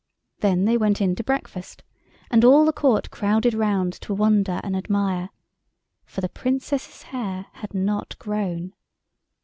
[0.39, 1.83] Then they went in to breakfast,
[2.31, 5.29] and all the Court crowded round to wonder and admire.
[6.05, 8.73] For the Princess's hair had not grown.